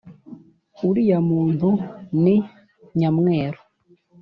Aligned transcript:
uriya 0.87 1.19
muntu 1.29 1.69
ni 2.23 2.35
nyamweru 2.97 3.59